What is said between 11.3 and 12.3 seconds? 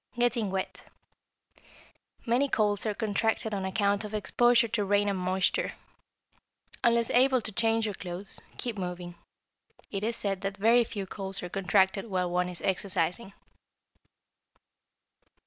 are contracted